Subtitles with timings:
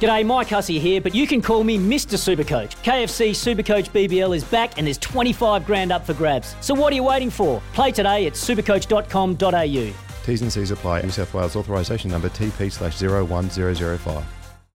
[0.00, 2.16] G'day, Mike Hussey here, but you can call me Mr.
[2.18, 2.76] Supercoach.
[2.82, 6.54] KFC Supercoach BBL is back and there's 25 grand up for grabs.
[6.60, 7.62] So what are you waiting for?
[7.72, 9.94] Play today at supercoach.com.au.
[10.26, 11.02] T's and C's apply.
[11.02, 14.24] New South Wales authorisation number TP slash 01005.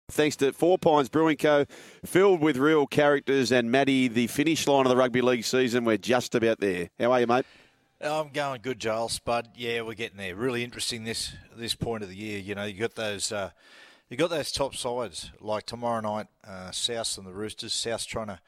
[0.09, 1.65] Thanks to Four Pines Brewing Co.,
[2.05, 3.51] filled with real characters.
[3.51, 6.89] And Matty, the finish line of the rugby league season, we're just about there.
[6.99, 7.45] How are you, mate?
[8.01, 9.49] I'm going good, Joel Spud.
[9.55, 10.35] Yeah, we're getting there.
[10.35, 12.39] Really interesting this this point of the year.
[12.39, 13.51] You know, you got those uh,
[14.11, 17.73] you got those top sides like tomorrow night, uh, South and the Roosters.
[17.73, 18.39] South trying to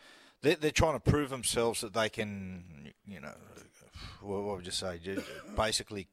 [0.42, 3.32] they're, they're trying to prove themselves that they can, you know,
[4.22, 5.00] what would you say?
[5.56, 6.08] Basically,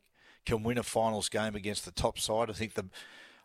[0.46, 2.48] can win a finals game against the top side.
[2.48, 2.86] I think the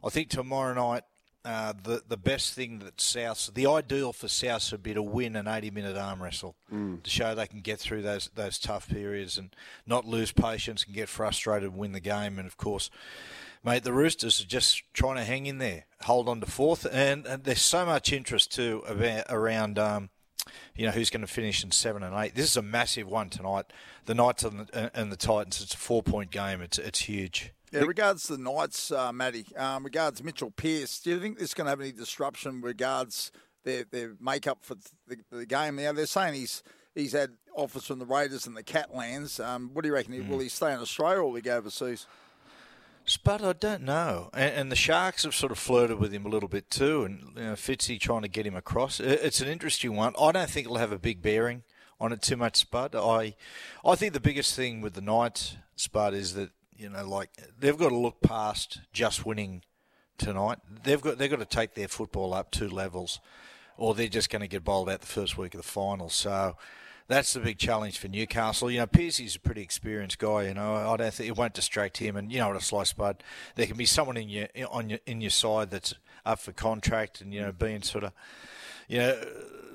[0.04, 1.04] I think tomorrow night
[1.44, 5.36] uh, the the best thing that South, the ideal for South would be to win
[5.36, 7.04] an 80 minute arm wrestle Mm.
[7.04, 10.94] to show they can get through those those tough periods and not lose patience and
[10.96, 12.38] get frustrated and win the game.
[12.40, 12.90] And of course,
[13.66, 17.26] mate, the Roosters are just trying to hang in there, hold on to fourth, and,
[17.26, 19.80] and there's so much interest too about around.
[19.80, 20.10] Um,
[20.76, 22.36] you know who's going to finish in seven and eight.
[22.36, 23.66] This is a massive one tonight.
[24.06, 25.62] The Knights and the, and the Titans.
[25.62, 26.62] It's a four point game.
[26.62, 27.52] It's it's huge.
[27.72, 31.50] Yeah, regards to the Knights, uh, Matty, um, regards Mitchell Pearce, do you think this
[31.50, 33.32] is going to have any disruption regards
[33.64, 34.76] their, their makeup for
[35.08, 35.76] the, the game?
[35.76, 39.40] Now, they're saying he's he's had offers from the Raiders and the Catalans.
[39.40, 40.14] Um, what do you reckon?
[40.22, 40.30] Hmm.
[40.30, 42.08] Will he stay in Australia or will he go overseas?
[43.06, 44.30] Spud, I don't know.
[44.34, 47.34] And, and the Sharks have sort of flirted with him a little bit too, and
[47.36, 49.00] you know, Fitzy trying to get him across.
[49.00, 50.14] It's an interesting one.
[50.20, 51.64] I don't think it'll have a big bearing
[52.00, 52.96] on it too much, Spud.
[52.96, 53.36] I,
[53.86, 57.78] I think the biggest thing with the Knights, Spud, is that you know, like they've
[57.78, 59.62] got to look past just winning
[60.18, 60.58] tonight.
[60.84, 63.20] They've got they've got to take their football up two levels,
[63.78, 66.10] or they're just going to get bowled out the first week of the final.
[66.10, 66.58] So.
[67.08, 68.72] That's the big challenge for Newcastle.
[68.72, 70.48] You know, Pearcey's a pretty experienced guy.
[70.48, 72.16] You know, I don't think it won't distract him.
[72.16, 73.24] And you know what it's like, Spud.
[73.56, 75.94] There can be someone in your on your in your side that's
[76.26, 78.12] up for contract, and you know, being sort of,
[78.88, 79.24] you know,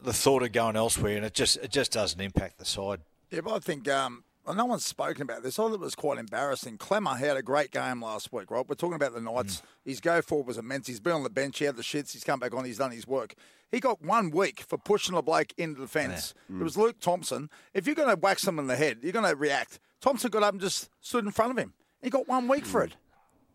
[0.03, 3.01] the thought of going elsewhere, and it just it just doesn't impact the side.
[3.31, 5.59] Yeah, but I think um, well, no one's spoken about this.
[5.59, 6.79] I thought it was quite embarrassing.
[6.79, 8.67] Klemmer had a great game last week, right?
[8.67, 9.59] We're talking about the Knights.
[9.59, 9.63] Mm.
[9.85, 10.87] His go forward was immense.
[10.87, 11.59] He's been on the bench.
[11.59, 12.13] He had the shits.
[12.13, 12.65] He's come back on.
[12.65, 13.35] He's done his work.
[13.71, 16.35] He got one week for pushing a bloke into the fence.
[16.49, 16.63] It mm.
[16.63, 17.51] was Luke Thompson.
[17.75, 19.79] If you're going to whack someone in the head, you're going to react.
[20.01, 21.75] Thompson got up and just stood in front of him.
[22.03, 22.87] He got one week for mm.
[22.87, 22.97] it.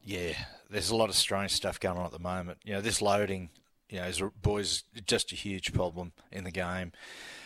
[0.04, 0.34] Yeah,
[0.70, 2.60] there's a lot of strange stuff going on at the moment.
[2.64, 3.50] You know, this loading,
[3.90, 6.92] you know, is boys just a huge problem in the game.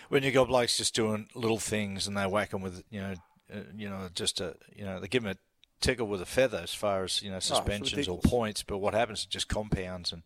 [0.10, 3.14] When you got blokes just doing little things and they whack them with, you know,
[3.78, 5.38] you know, just a, you know, they give them a
[5.82, 8.64] tickle with a feather as far as you know suspensions or points.
[8.64, 9.24] But what happens?
[9.24, 10.24] It just compounds, and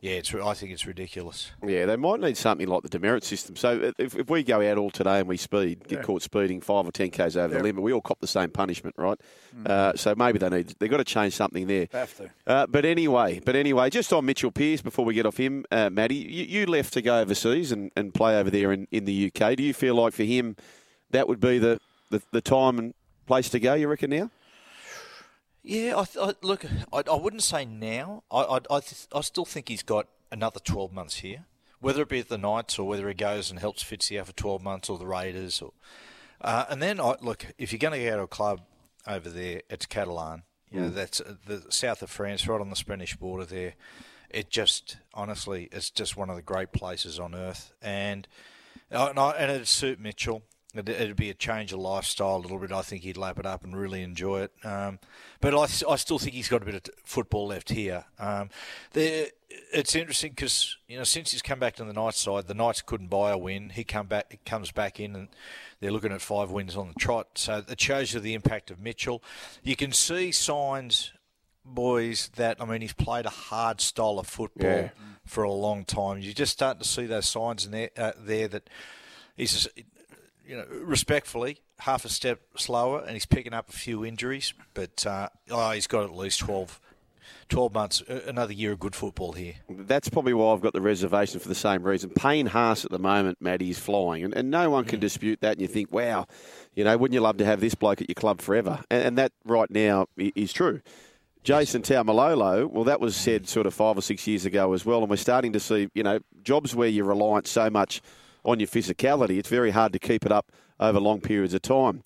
[0.00, 0.34] yeah, it's.
[0.34, 1.50] I think it's ridiculous.
[1.66, 3.56] Yeah, they might need something like the demerit system.
[3.56, 6.86] So if, if we go out all today and we speed, get caught speeding five
[6.86, 9.18] or ten k's over the limit, we all cop the same punishment, right?
[9.64, 11.88] Uh, so maybe they need they've got to change something there.
[11.92, 12.30] Have to.
[12.46, 15.90] Uh, but anyway, but anyway, just on Mitchell Pearce before we get off him, uh,
[15.90, 19.32] Matty, you, you left to go overseas and, and play over there in, in the
[19.34, 19.56] UK.
[19.56, 20.56] Do you feel like for him
[21.10, 21.80] that would be the,
[22.18, 22.94] the, the time and
[23.26, 23.74] place to go?
[23.74, 24.30] You reckon now?
[25.62, 26.64] Yeah, I, th- I look.
[26.92, 28.22] I, I wouldn't say now.
[28.30, 31.46] I I, I, th- I still think he's got another twelve months here,
[31.80, 34.34] whether it be at the Knights or whether he goes and helps Fitzy out for
[34.34, 35.62] twelve months or the Raiders.
[35.62, 35.72] Or,
[36.40, 38.60] uh, and then I look if you're going to go to a club
[39.06, 40.42] over there, it's Catalan.
[40.70, 43.74] You know, that's uh, the south of France, right on the Spanish border there.
[44.28, 48.26] It just honestly, it's just one of the great places on earth, and
[48.90, 50.42] uh, and, I, and it'd suit Mitchell.
[50.74, 52.72] It'd, be a change of lifestyle a little bit.
[52.72, 54.52] I think he'd lap it up and really enjoy it.
[54.64, 54.98] Um,
[55.40, 58.04] but I, I still think he's got a bit of football left here.
[58.18, 58.50] Um,
[58.92, 59.26] there,
[59.72, 62.82] it's interesting because you know since he's come back to the Knights side, the Knights
[62.82, 63.70] couldn't buy a win.
[63.70, 65.28] He come back, comes back in, and
[65.80, 67.28] they're looking at five wins on the trot.
[67.36, 69.22] So it shows you the impact of Mitchell.
[69.62, 71.12] You can see signs,
[71.64, 74.88] boys, that I mean he's played a hard style of football Yeah.
[75.24, 76.18] for a long time.
[76.18, 78.68] You're just start to see those signs in there, uh, there that
[79.36, 79.68] he's
[80.46, 84.54] you know, respectfully, half a step slower, and he's picking up a few injuries.
[84.74, 86.80] But uh, oh, he's got at least 12,
[87.48, 89.54] 12 months, uh, another year of good football here.
[89.68, 92.10] That's probably why I've got the reservation for the same reason.
[92.10, 95.52] Payne Haas at the moment, Matty, is flying, and, and no one can dispute that.
[95.52, 96.26] And you think, wow,
[96.74, 98.82] you know, wouldn't you love to have this bloke at your club forever?
[98.90, 100.80] And, and that right now is true.
[101.42, 105.00] Jason Taumalolo, well, that was said sort of five or six years ago as well,
[105.00, 108.00] and we're starting to see, you know, jobs where you're reliant so much
[108.44, 112.02] on your physicality, it's very hard to keep it up over long periods of time.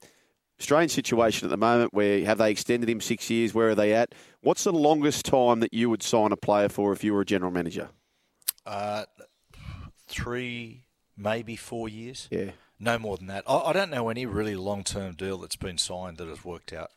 [0.58, 3.55] Strange situation at the moment where have they extended him six years?
[3.55, 4.14] Where are they at?
[4.40, 7.26] What's the longest time that you would sign a player for if you were a
[7.26, 7.90] general manager?
[8.67, 9.05] Uh,
[10.08, 10.85] three,
[11.17, 12.29] maybe four years.
[12.31, 12.50] Yeah.
[12.81, 13.44] No more than that.
[13.46, 16.91] I, I don't know any really long-term deal that's been signed that has worked out,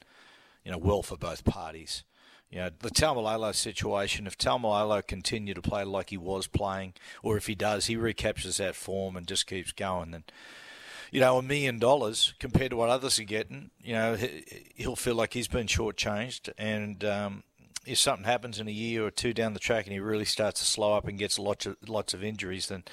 [0.63, 2.03] you know, well for both parties.
[2.51, 6.93] You know, the Taumalolo situation, if Taumalolo continue to play like he was playing,
[7.23, 10.25] or if he does, he recaptures that form and just keeps going, then,
[11.11, 14.17] you know, a million dollars compared to what others are getting, you know,
[14.75, 16.51] he'll feel like he's been shortchanged.
[16.57, 17.43] And um,
[17.85, 20.59] if something happens in a year or two down the track and he really starts
[20.59, 22.83] to slow up and gets lots of, lots of injuries, then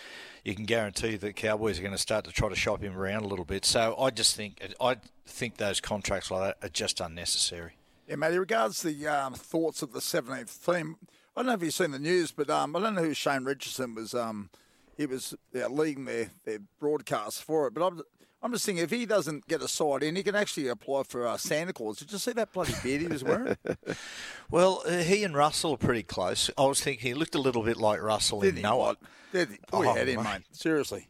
[0.44, 3.24] you can guarantee that Cowboys are going to start to try to shop him around
[3.24, 3.64] a little bit.
[3.64, 7.77] So I just think I think those contracts like that are just unnecessary.
[8.08, 10.96] Yeah, Matty, regards the um, thoughts of the 17th team,
[11.36, 13.44] I don't know if you've seen the news, but um, I don't know who Shane
[13.44, 14.14] Richardson was.
[14.14, 14.48] Um,
[14.96, 17.74] he was yeah, leading their, their broadcast for it.
[17.74, 18.00] But I'm,
[18.42, 21.26] I'm just thinking, if he doesn't get a side in, he can actually apply for
[21.26, 21.98] uh, Santa Claus.
[21.98, 23.58] Did you see that bloody beard he was wearing?
[24.50, 26.50] well, uh, he and Russell are pretty close.
[26.56, 28.96] I was thinking he looked a little bit like Russell Did in Noah.
[29.32, 29.58] Did he?
[29.70, 30.44] Boy, oh, had him, mate.
[30.52, 31.08] Seriously.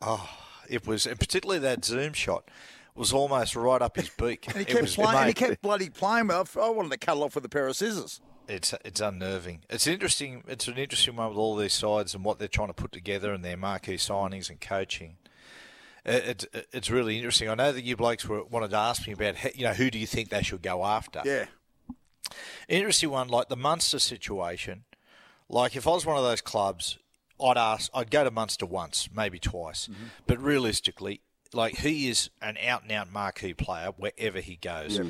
[0.00, 0.28] Oh,
[0.68, 2.48] it was, and particularly that zoom shot
[2.94, 4.46] was almost right up his beak.
[4.48, 5.18] and he kept playing.
[5.18, 6.30] And he kept bloody playing.
[6.30, 8.20] I wanted to cut it off with a pair of scissors.
[8.48, 9.60] It's it's unnerving.
[9.70, 10.44] It's interesting.
[10.48, 13.32] It's an interesting one with all these sides and what they're trying to put together
[13.32, 15.16] and their marquee signings and coaching.
[16.04, 17.48] It's it, it's really interesting.
[17.48, 19.98] I know that you blokes were, wanted to ask me about you know who do
[19.98, 21.22] you think they should go after?
[21.24, 21.46] Yeah.
[22.68, 24.84] Interesting one like the Munster situation.
[25.48, 26.98] Like if I was one of those clubs,
[27.42, 27.90] I'd ask.
[27.94, 30.04] I'd go to Munster once, maybe twice, mm-hmm.
[30.26, 31.20] but realistically,
[31.54, 34.98] like he is an out and out marquee player wherever he goes.
[34.98, 35.04] Yeah.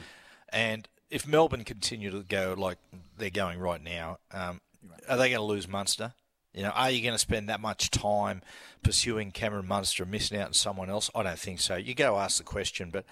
[0.51, 2.79] And if Melbourne continue to go like
[3.19, 4.61] they're going right now, um,
[5.09, 6.15] are they going to lose Munster?
[6.55, 8.43] You know, are you going to spend that much time
[8.83, 11.11] pursuing Cameron Munster and missing out on someone else?
[11.15, 11.77] I don't think so.
[11.77, 13.07] You go ask the question, but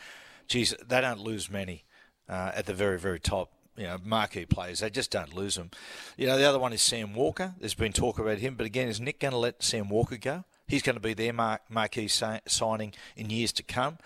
[0.47, 1.85] geez, they don't lose many
[2.29, 3.53] uh, at the very, very top.
[3.77, 5.71] You know, marquee players, they just don't lose them.
[6.19, 7.55] You know, the other one is Sam Walker.
[7.59, 10.45] There's been talk about him, but again, is Nick going to let Sam Walker go?
[10.71, 13.99] He's going to be their mar- marquee sa- signing in years to come.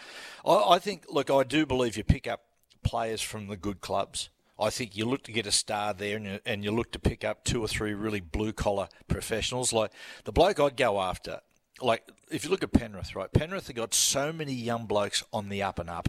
[0.47, 2.41] I, I think, look, I do believe you pick up
[2.83, 4.31] players from the good clubs.
[4.59, 6.99] I think you look to get a star there and you, and you look to
[6.99, 9.75] pick up two or three really blue collar professionals.
[9.75, 9.91] Like
[10.25, 11.41] the bloke I'd go after,
[11.83, 13.31] like if you look at Penrith, right?
[13.31, 16.09] Penrith have got so many young blokes on the up and up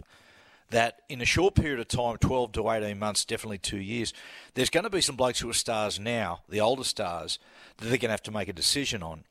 [0.70, 4.14] that in a short period of time, 12 to 18 months, definitely two years,
[4.54, 7.38] there's going to be some blokes who are stars now, the older stars,
[7.76, 9.24] that they're going to have to make a decision on.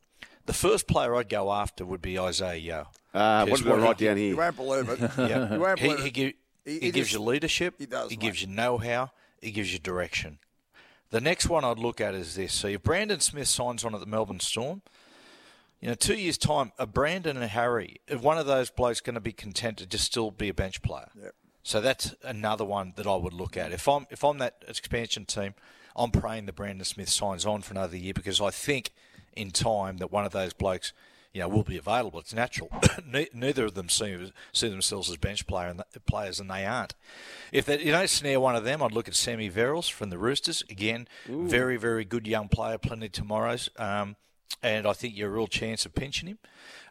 [0.45, 2.87] The first player I'd go after would be Isaiah Yeo.
[3.13, 4.29] Uh, what did I write down here?
[4.29, 4.99] You won't believe it.
[5.17, 5.53] yeah.
[5.53, 6.33] You won't believe he, he, give,
[6.65, 7.75] he, he gives you leadership.
[7.77, 8.09] He does.
[8.09, 8.21] He mate.
[8.21, 9.11] gives you know-how.
[9.41, 10.39] He gives you direction.
[11.11, 12.53] The next one I'd look at is this.
[12.53, 14.81] So if Brandon Smith signs on at the Melbourne Storm,
[15.79, 19.01] you know, two years' time, a Brandon and a Harry, if one of those blokes
[19.01, 21.09] going to be content to just still be a bench player.
[21.21, 21.35] Yep.
[21.63, 23.71] So that's another one that I would look at.
[23.71, 25.55] If I'm if I'm that expansion team,
[25.95, 28.91] I'm praying that Brandon Smith signs on for another year because I think
[29.35, 30.93] in time that one of those blokes–
[31.35, 32.21] you know, will be available.
[32.21, 32.69] It's natural.
[33.33, 36.95] Neither of them see, see themselves as bench player and players, and they aren't.
[37.51, 40.17] If they, you don't snare one of them, I'd look at Sammy Verrills from the
[40.17, 40.63] Roosters.
[40.69, 41.45] Again, Ooh.
[41.45, 43.69] very, very good young player, plenty of tomorrows.
[43.75, 44.15] Um,
[44.63, 46.39] and I think you're a real chance of pinching him.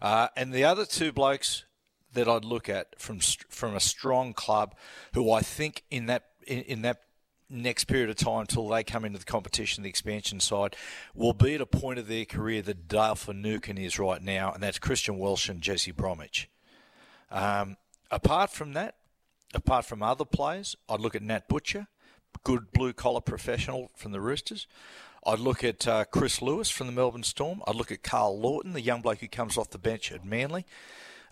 [0.02, 1.64] Uh, and the other two blokes
[2.12, 4.74] that I'd look at from from a strong club,
[5.14, 7.00] who I think in that in, in that
[7.48, 10.76] next period of time till they come into the competition, the expansion side,
[11.14, 14.62] will be at a point of their career that Dale Finucane is right now, and
[14.62, 16.48] that's Christian Welch and Jesse Bromwich.
[17.30, 17.76] Um,
[18.10, 18.96] apart from that,
[19.54, 21.86] apart from other players, I'd look at Nat Butcher,
[22.42, 24.66] good blue collar professional from the Roosters.
[25.26, 27.62] I'd look at uh, Chris Lewis from the Melbourne Storm.
[27.66, 30.66] I'd look at Karl Lawton, the young bloke who comes off the bench at Manly.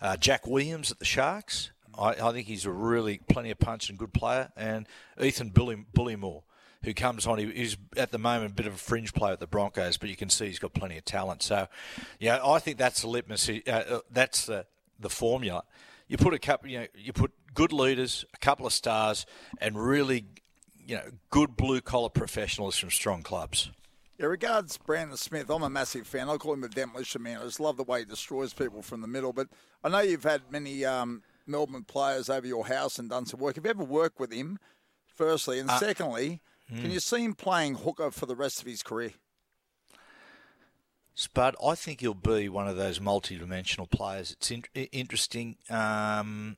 [0.01, 1.71] Uh, Jack Williams at the Sharks.
[1.97, 4.51] I, I, think he's a really plenty of punch and good player.
[4.55, 4.87] And
[5.21, 6.43] Ethan Bully, Bullemor,
[6.83, 9.39] who comes on, he, he's at the moment a bit of a fringe player at
[9.39, 11.43] the Broncos, but you can see he's got plenty of talent.
[11.43, 11.67] So,
[12.19, 13.49] yeah, I think that's the litmus.
[13.49, 14.65] Uh, uh, that's the
[14.99, 15.63] the formula.
[16.07, 19.25] You put a couple, you know, you put good leaders, a couple of stars,
[19.59, 20.25] and really,
[20.85, 23.71] you know, good blue collar professionals from strong clubs.
[24.19, 25.49] Yeah, regards Brandon Smith.
[25.49, 26.29] I'm a massive fan.
[26.29, 27.39] I call him the demolition man.
[27.39, 29.33] I just love the way he destroys people from the middle.
[29.33, 29.47] But
[29.83, 33.55] I know you've had many um, Melbourne players over your house and done some work.
[33.55, 34.59] Have you ever worked with him,
[35.05, 35.59] firstly?
[35.59, 36.81] And uh, secondly, hmm.
[36.81, 39.13] can you see him playing hooker for the rest of his career?
[41.15, 44.31] Spud, I think he'll be one of those multi-dimensional players.
[44.31, 45.57] It's in- interesting.
[45.69, 46.57] Um,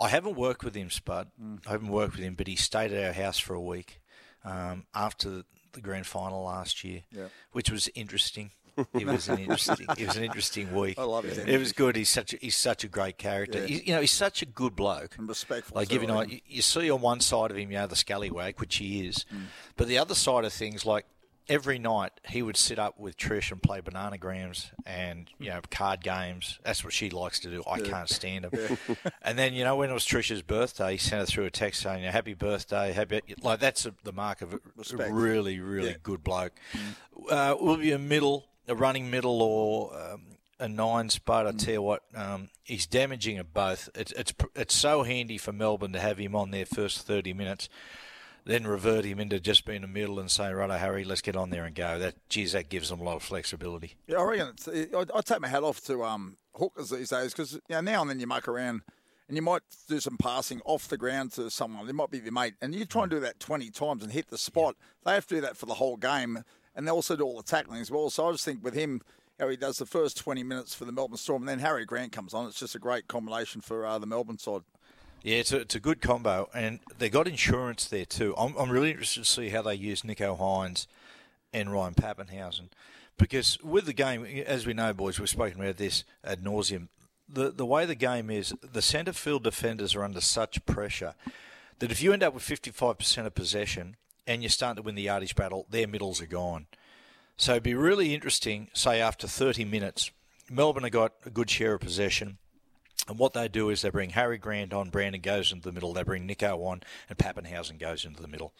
[0.00, 1.28] I haven't worked with him, Spud.
[1.42, 1.66] Mm.
[1.66, 4.00] I haven't worked with him, but he stayed at our house for a week.
[4.44, 5.42] um, after
[5.72, 7.26] the grand final last year, Yeah.
[7.52, 8.52] which was interesting.
[8.94, 9.86] It was an interesting.
[9.96, 10.98] It was an interesting week.
[10.98, 11.96] I love his It was good.
[11.96, 12.34] He's such.
[12.34, 13.60] A, he's such a great character.
[13.60, 13.66] Yeah.
[13.66, 15.16] He- you know, he's such a good bloke.
[15.18, 15.76] And respectful.
[15.76, 16.32] Like too, you know, I think.
[16.46, 19.24] you, you see on one side of him, you know, the scallywag, which he is,
[19.76, 21.06] but the other side of things, like
[21.48, 26.02] every night, he would sit up with Trish and play bananagrams and you know card
[26.02, 26.58] games.
[26.62, 27.62] That's what she likes to do.
[27.66, 28.76] I can't stand them.
[29.22, 31.80] and then you know, when it was Trish's birthday, he sent her through a text
[31.82, 35.10] saying, "Happy birthday, happy." Like that's a, the mark of a Respect.
[35.10, 35.96] really, really Yeah.
[36.02, 36.52] good bloke.
[37.30, 40.22] Uh, will be a middle, a running middle, or um,
[40.60, 41.46] a nine spot.
[41.46, 43.88] I tell you what, um, he's damaging at both.
[43.94, 47.68] It's, it's it's so handy for Melbourne to have him on their first thirty minutes,
[48.44, 51.50] then revert him into just being a middle and say, "Right, Harry, let's get on
[51.50, 53.94] there and go." That geez, that gives them a lot of flexibility.
[54.06, 54.48] Yeah, I reckon.
[54.48, 57.80] It's, I, I take my hat off to um, hookers these days because you know,
[57.80, 58.82] now and then you muck around
[59.28, 61.88] and you might do some passing off the ground to someone.
[61.88, 64.28] It might be your mate, and you try and do that twenty times and hit
[64.28, 64.76] the spot.
[65.04, 66.44] They have to do that for the whole game,
[66.78, 68.08] and they also do all the tackling as well.
[68.08, 69.02] So I just think with him.
[69.38, 72.10] How he does the first 20 minutes for the Melbourne Storm, and then Harry Grant
[72.10, 72.48] comes on.
[72.48, 74.62] It's just a great combination for uh, the Melbourne side.
[75.22, 78.34] Yeah, it's a, it's a good combo, and they got insurance there too.
[78.36, 80.88] I'm, I'm really interested to see how they use Nicho Hynes
[81.52, 82.70] and Ryan Papenhuyzen,
[83.16, 86.88] because with the game, as we know, boys, we've spoken about this ad nauseum.
[87.28, 91.14] The the way the game is, the centre field defenders are under such pressure
[91.78, 93.94] that if you end up with 55% of possession
[94.28, 96.66] and you're starting to win the yardage battle, their middles are gone.
[97.36, 100.10] So it'd be really interesting, say after 30 minutes,
[100.50, 102.38] Melbourne have got a good share of possession.
[103.08, 105.92] And what they do is they bring Harry Grant on, Brandon goes into the middle,
[105.92, 108.52] they bring Nicho on, and Papenhuyzen goes into the middle.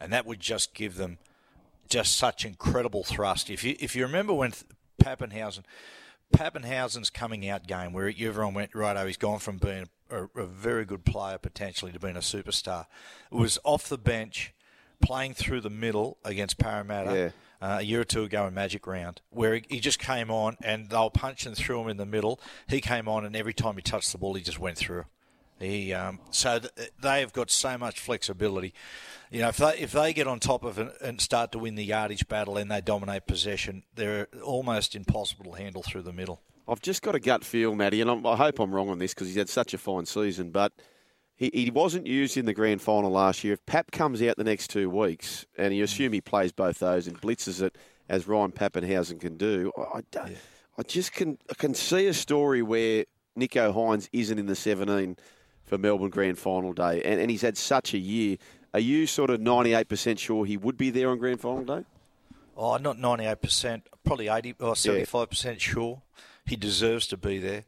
[0.00, 1.18] And that would just give them
[1.88, 3.50] just such incredible thrust.
[3.50, 4.52] If you if you remember when
[5.02, 5.64] Papenhuyzen
[6.32, 10.46] Papenhuyzen's coming out game where everyone went, right, oh, he's gone from being a, a
[10.46, 12.86] very good player potentially to being a superstar.
[13.32, 14.54] It was off the bench,
[15.00, 17.66] playing through the middle against Parramatta Yeah.
[17.66, 20.56] uh, a year or two ago in Magic Round, where he, he just came on
[20.62, 22.40] and they were punching through him in the middle.
[22.68, 25.04] He came on, and every time he touched the ball, he just went through.
[25.58, 28.72] He um, so th- they have got so much flexibility.
[29.30, 31.74] You know, if they if they get on top of it and start to win
[31.74, 36.40] the yardage battle and they dominate possession, they're almost impossible to handle through the middle.
[36.66, 39.12] I've just got a gut feel, Matty, and I'm, I hope I'm wrong on this
[39.12, 40.72] because he's had such a fine season, but
[41.40, 43.54] he, he wasn't used in the grand final last year.
[43.54, 47.06] If Pap comes out the next two weeks, and you assume he plays both those
[47.06, 47.76] and blitzes it
[48.10, 50.36] as Ryan Papenhuyzen can do, I, don't,
[50.78, 53.06] I just can I can see a story where
[53.38, 55.16] Nicho Hynes isn't in the 17
[55.64, 58.36] for Melbourne grand final day, and, and he's had such a year.
[58.74, 61.84] Are you sort of 98% sure he would be there on grand final day?
[62.56, 66.02] Oh, not ninety eight percent, probably eighty or seventy five percent sure.
[66.44, 67.64] He deserves to be there.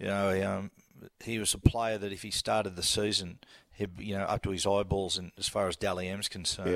[0.00, 0.72] You know, he, um,
[1.20, 3.38] he was a player that if he started the season,
[3.72, 6.70] he'd you know up to his eyeballs, and as far as Dally M's concerned,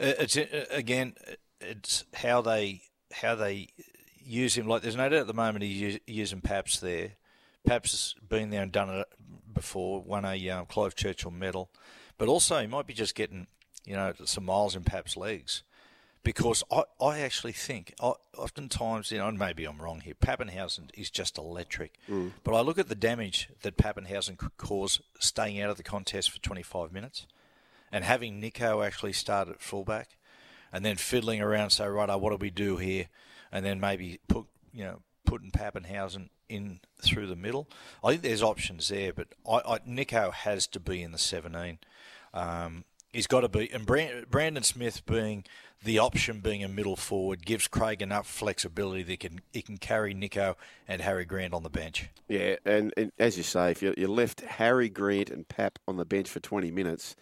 [0.00, 1.14] Uh, it's uh, again,
[1.60, 2.82] it's how they
[3.12, 3.68] how they
[4.18, 4.66] use him.
[4.66, 7.12] Like there's no doubt at the moment he's using Paps there.
[7.66, 9.06] Paps has been there and done it
[9.52, 11.70] before, won a um, Clive Churchill medal,
[12.18, 13.46] but also he might be just getting
[13.84, 15.62] you know some miles in Paps' legs
[16.26, 20.14] because I, I actually think I, oftentimes you know and maybe I'm wrong here.
[20.14, 22.00] Papenhuyzen is just electric,
[22.42, 26.32] but I look at the damage that Papenhuyzen could cause staying out of the contest
[26.32, 27.28] for 25 minutes,
[27.92, 30.16] and having Nicho actually start at fullback,
[30.72, 31.70] and then fiddling around.
[31.70, 33.06] So right, what do we do here?
[33.52, 37.68] And then maybe put you know putting Papenhuyzen in through the middle.
[38.02, 41.78] I think there's options there, but I, I, Nicho has to be in the 17.
[42.34, 45.44] Um, he's got to be, and Brand, Brandon Smith being
[45.86, 49.78] the option, being a middle forward, gives Craig enough flexibility that he can he can
[49.78, 52.10] carry Nicho and Harry Grant on the bench.
[52.28, 55.96] Yeah, and, and as you say, if you, you left Harry Grant and Pap on
[55.96, 57.16] the bench for 20 minutes,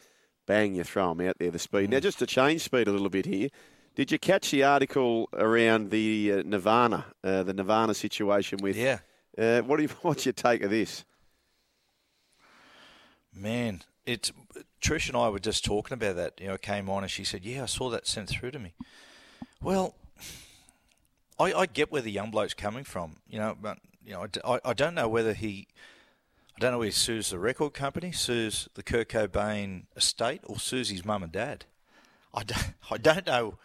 [0.46, 1.90] bang, you throw them out there, the speed.
[1.90, 3.50] Now, just to change speed a little bit here,
[3.94, 8.76] did you catch the article around the uh, Nirvana, uh, the Nirvana situation with?
[8.76, 8.98] Yeah.
[9.38, 11.04] Uh, what do you, what's your take of this?
[13.32, 14.32] Man, it's
[14.80, 16.40] Trish and I were just talking about that.
[16.40, 18.74] You know, came on and she said, "Yeah, I saw that sent through to me."
[19.62, 19.94] Well,
[21.38, 23.16] I, I get where the young bloke's coming from.
[23.28, 25.68] You know, but you know, I, I don't know whether he,
[26.56, 30.58] I don't know whether he sues the record company, sues the Kurt Cobain estate, or
[30.58, 31.64] sues his mum and dad.
[32.32, 33.58] I don't, I don't know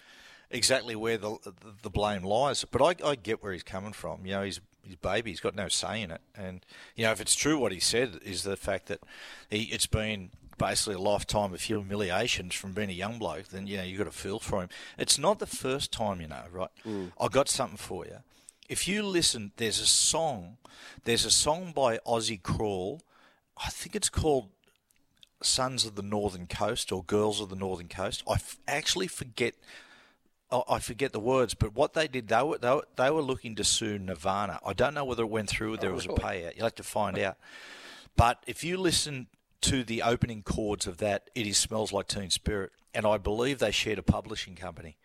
[0.50, 1.53] exactly where the the,
[1.84, 4.25] the blame lies, but I, I get where he's coming from.
[4.25, 5.31] You know, he's his baby.
[5.31, 6.22] He's got no say in it.
[6.36, 6.65] And
[6.96, 9.01] you know, if it's true what he said is the fact that
[9.50, 13.77] he, it's been basically a lifetime of humiliations from being a young bloke, then you
[13.77, 14.69] know you got to feel for him.
[14.98, 16.69] It's not the first time, you know, right?
[16.86, 17.12] Mm.
[17.19, 18.17] I got something for you.
[18.67, 20.58] If you listen, there's a song.
[21.03, 23.01] There's a song by Aussie Crawl.
[23.58, 24.50] I think it's called
[25.41, 28.24] Sons of the Northern Coast or Girls of the Northern Coast.
[28.29, 29.55] I f- actually forget.
[30.51, 33.22] I I forget the words, but what they did, they were, they were they were
[33.22, 34.60] looking to sue Nirvana.
[34.65, 35.77] I don't know whether it went through.
[35.77, 36.56] There oh, was a payout.
[36.56, 37.38] You'll have to find out.
[38.15, 39.27] But if you listen
[39.62, 43.60] to the opening chords of that, it is smells like Teen Spirit, and I believe
[43.60, 44.98] they shared a publishing company.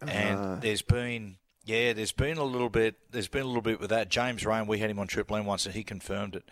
[0.00, 0.56] And uh-huh.
[0.60, 1.36] there's been
[1.66, 2.94] yeah, there's been a little bit.
[3.10, 4.08] There's been a little bit with that.
[4.08, 6.44] James Reyne, we had him on Triple M once, and he confirmed it.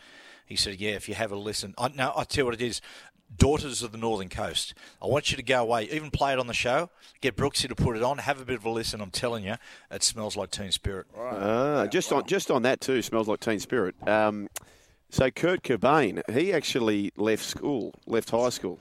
[0.44, 2.62] He said, "Yeah, if you have a listen, I, no, I tell you what it
[2.62, 2.80] is."
[3.36, 4.74] Daughters of the Northern Coast.
[5.02, 6.90] I want you to go away, even play it on the show.
[7.20, 8.18] Get Brooksy to put it on.
[8.18, 9.00] Have a bit of a listen.
[9.00, 9.56] I'm telling you,
[9.90, 11.06] it smells like Teen Spirit.
[11.18, 13.96] Ah, just on just on that too, smells like Teen Spirit.
[14.06, 14.48] Um,
[15.10, 18.80] so Kurt Cobain, he actually left school, left high school,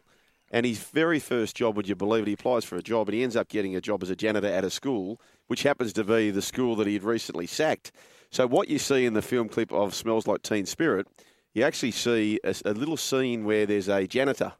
[0.51, 3.15] and his very first job, would you believe it, he applies for a job and
[3.15, 6.03] he ends up getting a job as a janitor at a school, which happens to
[6.03, 7.91] be the school that he had recently sacked.
[8.29, 11.07] So what you see in the film clip of Smells Like Teen Spirit,
[11.53, 14.53] you actually see a, a little scene where there's a janitor.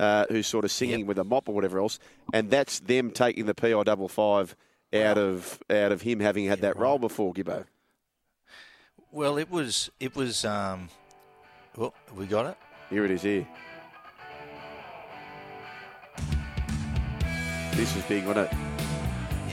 [0.00, 1.98] Uh, who's sort of singing with a mop or whatever else,
[2.32, 4.56] and that's them taking the PI double five
[4.94, 7.66] out of out of him having had that role before, Gibbo.
[9.12, 10.46] Well, it was it was.
[10.46, 10.88] Um,
[11.76, 12.56] well, we got it.
[12.88, 13.46] Here it is here.
[17.72, 18.56] This was big, wasn't it?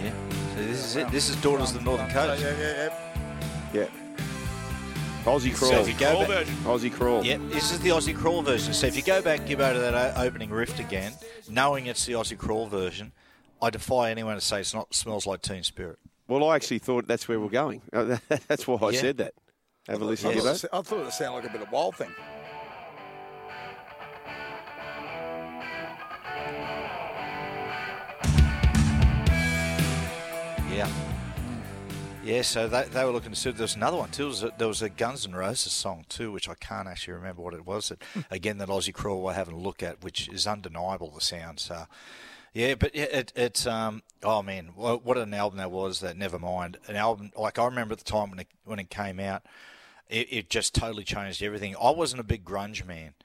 [0.01, 0.13] Yeah.
[0.55, 1.09] So this is it.
[1.09, 2.41] This is Daughters of the Northern Coast.
[2.41, 2.89] Yeah, yeah,
[3.73, 3.79] yeah.
[3.81, 4.02] Yeah.
[5.23, 5.81] Aussie So crawl.
[5.81, 7.23] if you go back, Aussie crawl.
[7.23, 8.73] yeah, this is the Aussie crawl version.
[8.73, 11.13] So if you go back, give over to that opening rift again,
[11.49, 13.13] knowing it's the Aussie crawl version,
[13.61, 15.97] I defy anyone to say it's not smells like Teen Spirit.
[16.27, 17.81] Well, I actually thought that's where we're going.
[17.91, 18.99] That's why I Yeah.
[19.01, 19.33] said that.
[19.89, 20.67] Have a listen, I thought, Gibbo.
[20.71, 22.09] I thought it sounded like a bit of a wild thing.
[32.23, 33.51] Yeah, so they, they were looking to sue.
[33.51, 34.23] There was another one too.
[34.23, 37.15] There was, a, there was a Guns N' Roses song too, which I can't actually
[37.15, 37.89] remember what it was.
[37.89, 38.01] That
[38.31, 41.59] again, that Aussie crawl we're having a look at, which is undeniable the sound.
[41.59, 41.85] So,
[42.53, 45.99] yeah, but it, it's um, oh man, what, what an album that was.
[45.99, 48.89] That never mind, an album like I remember at the time when it when it
[48.89, 49.43] came out,
[50.07, 51.75] it, it just totally changed everything.
[51.75, 53.15] I wasn't a big grunge man.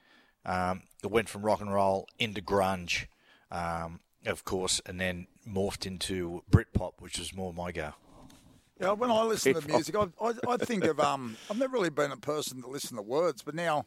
[0.45, 3.07] Um, it went from rock and roll into grunge,
[3.53, 7.95] um, of course, and then morphed into Britpop, which was more my go.
[8.81, 11.91] Yeah, when I listen to music, I, I, I think of um, I've never really
[11.91, 13.83] been a person to listen to words, but now,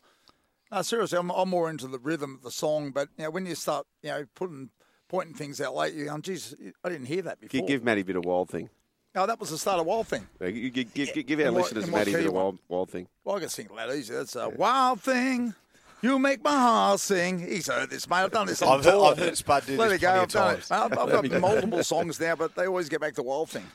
[0.71, 2.91] no, seriously, I'm, I'm more into the rhythm of the song.
[2.91, 4.69] But you know, when you start, you know, putting
[5.07, 7.59] pointing things out late, you're going, geez, I didn't hear that before.
[7.61, 8.69] Give, give Matty a bit of wild thing.
[9.15, 10.25] no, that was the start of Wild Thing.
[10.39, 12.43] You- you- Give, give, give our In listeners in Matty a key bit of want?
[12.45, 13.07] wild, wild thing.
[13.25, 14.13] Well, I can sing it that easy.
[14.13, 15.53] That's a wild thing.
[16.01, 17.39] You make my heart sing.
[17.39, 18.17] He's heard this, mate.
[18.17, 19.05] I've done this on I've heard- tour.
[19.11, 20.07] I've heard Spud do Let this it go.
[20.07, 20.71] plenty I've done times.
[20.71, 20.73] it.
[20.73, 23.65] I've, I've got multiple songs now, but they always get back to Wild Thing.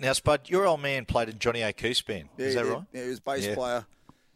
[0.00, 2.28] Now, Spud, your old man played in Johnny O'Keefe's band.
[2.36, 2.72] Yeah, is that did.
[2.72, 2.82] right?
[2.92, 3.54] Yeah, he was bass Yeah.
[3.54, 3.86] player.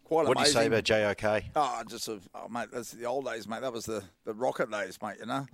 [0.05, 1.45] Quite What do you say about JOK?
[1.57, 3.63] Oh, just a, oh, mate, that's the old days, mate.
[3.63, 5.17] That was the, the rocket days, mate.
[5.21, 5.47] You know.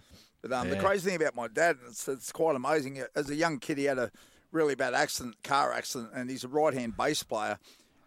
[0.43, 3.03] But um, the crazy thing about my dad, it's, it's quite amazing.
[3.15, 4.11] As a young kid, he had a
[4.51, 7.59] really bad accident, car accident, and he's a right-hand bass player.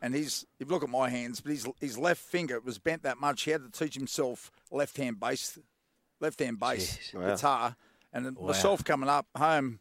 [0.01, 3.03] And he's, if you look at my hands, but his his left finger was bent
[3.03, 3.43] that much.
[3.43, 5.59] He had to teach himself left-hand bass,
[6.19, 7.19] left-hand bass Jeez.
[7.19, 7.35] Wow.
[7.35, 7.75] guitar.
[8.11, 9.79] And then myself coming up home,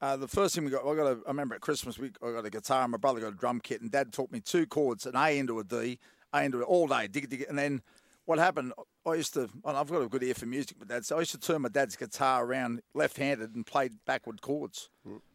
[0.00, 1.06] uh, the first thing we got, I got.
[1.06, 3.36] A, I remember at Christmas we I got a guitar, and my brother got a
[3.36, 5.98] drum kit, and Dad taught me two chords, an A into a D,
[6.32, 7.46] A into it all day, dig dig.
[7.48, 7.82] And then
[8.24, 8.72] what happened?
[9.06, 9.48] I used to.
[9.64, 11.04] and I've got a good ear for music, but Dad.
[11.04, 14.90] So I used to turn my dad's guitar around left-handed and played backward chords,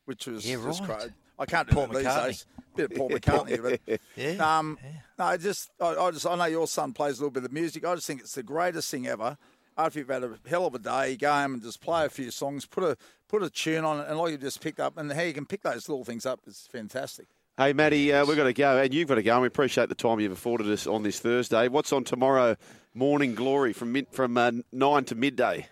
[0.05, 0.81] which was Yeah, right.
[0.83, 1.13] crazy.
[1.39, 2.45] I can't do Paul it these days.
[2.75, 4.77] Bit of Paul McCartney, but Yeah, um,
[5.17, 7.51] no, I just, I, I just, I know your son plays a little bit of
[7.51, 7.83] music.
[7.85, 9.37] I just think it's the greatest thing ever.
[9.77, 12.31] After you've had a hell of a day, go home and just play a few
[12.31, 15.11] songs, put a put a tune on it, and all you just picked up, and
[15.11, 17.27] how you can pick those little things up is fantastic.
[17.57, 19.89] Hey, Matty, uh, we've got to go, and you've got to go, and we appreciate
[19.89, 21.67] the time you've afforded us on this Thursday.
[21.67, 22.55] What's on tomorrow
[22.93, 25.67] morning glory from from uh, 9 to midday?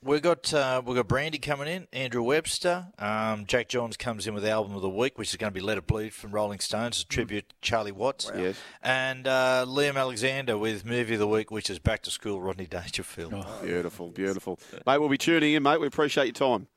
[0.00, 2.86] We've got uh, we've got Brandy coming in, Andrew Webster.
[3.00, 5.60] Um, Jack Johns comes in with album of the week, which is going to be
[5.60, 8.30] "Let It Bleed" from Rolling Stones, a tribute to Charlie Watts.
[8.36, 8.56] Yes.
[8.80, 12.66] And uh, Liam Alexander with movie of the week, which is Back to School, Rodney
[12.66, 13.44] Dangerfield.
[13.60, 14.60] Beautiful, beautiful.
[14.86, 15.80] Mate, we'll be tuning in, mate.
[15.80, 16.68] We appreciate your time.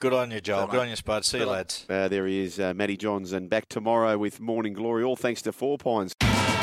[0.00, 0.66] Good on you, Joel.
[0.66, 1.24] Good on you, Spud.
[1.24, 1.86] See you, lads.
[1.88, 5.42] Uh, there he is, uh, Matty Johns, and back tomorrow with Morning Glory, all thanks
[5.42, 6.12] to Four Pines.